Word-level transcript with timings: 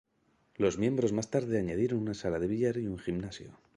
Los 0.55 0.79
miembros 0.79 1.13
más 1.13 1.29
tarde 1.29 1.59
añadieron 1.59 1.99
una 1.99 2.15
sala 2.15 2.39
de 2.39 2.47
billar 2.47 2.77
y 2.77 2.87
un 2.87 2.97
gimnasio. 2.97 3.51